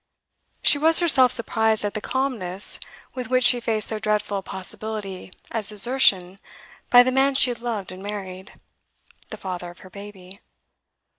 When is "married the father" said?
8.01-9.69